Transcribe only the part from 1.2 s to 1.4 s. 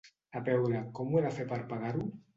de